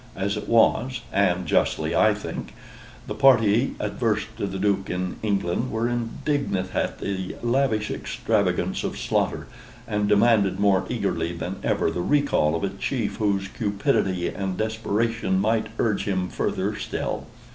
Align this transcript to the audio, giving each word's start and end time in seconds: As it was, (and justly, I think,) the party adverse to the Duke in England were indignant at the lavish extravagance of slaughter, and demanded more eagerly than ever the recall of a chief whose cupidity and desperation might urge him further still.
As 0.15 0.35
it 0.35 0.49
was, 0.49 1.01
(and 1.13 1.45
justly, 1.45 1.93
I 1.95 2.15
think,) 2.15 2.55
the 3.05 3.13
party 3.13 3.75
adverse 3.79 4.25
to 4.37 4.47
the 4.47 4.57
Duke 4.57 4.89
in 4.89 5.17
England 5.21 5.69
were 5.69 5.87
indignant 5.87 6.73
at 6.73 6.97
the 6.97 7.35
lavish 7.43 7.91
extravagance 7.91 8.83
of 8.83 8.97
slaughter, 8.97 9.45
and 9.87 10.09
demanded 10.09 10.59
more 10.59 10.85
eagerly 10.89 11.33
than 11.37 11.57
ever 11.63 11.91
the 11.91 12.01
recall 12.01 12.55
of 12.55 12.63
a 12.63 12.69
chief 12.69 13.17
whose 13.17 13.47
cupidity 13.47 14.27
and 14.29 14.57
desperation 14.57 15.39
might 15.39 15.67
urge 15.77 16.05
him 16.05 16.29
further 16.29 16.75
still. 16.75 17.27